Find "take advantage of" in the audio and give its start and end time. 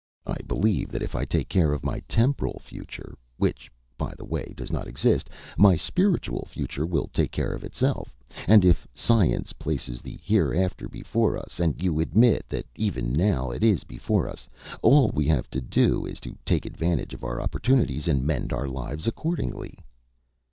16.45-17.23